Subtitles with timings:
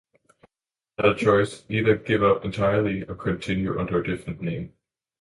[0.97, 4.73] They had a choice: either give up entirely or continue under a different name.